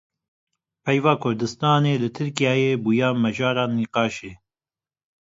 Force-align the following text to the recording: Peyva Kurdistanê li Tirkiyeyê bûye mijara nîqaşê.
Peyva 0.83 1.13
Kurdistanê 1.21 1.93
li 2.01 2.09
Tirkiyeyê 2.15 2.73
bûye 2.83 3.09
mijara 3.23 3.65
nîqaşê. 3.75 4.31